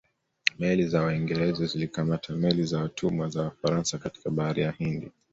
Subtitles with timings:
[0.59, 5.11] Meli za Waingereza zilikamata meli za watumwa za Wafaransa katika bahari ya Hindi